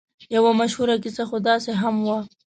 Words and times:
یوه 0.35 0.51
مشهوره 0.59 0.95
کیسه 1.03 1.23
خو 1.29 1.37
داسې 1.49 1.71
هم 1.81 1.95
وه. 2.07 2.19